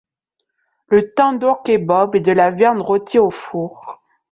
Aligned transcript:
Le 0.87 1.13
tandoorkebob 1.13 2.15
est 2.15 2.21
de 2.21 2.31
la 2.31 2.49
viande 2.49 2.81
rôtie 2.81 3.19
au 3.19 3.29
four. 3.29 4.01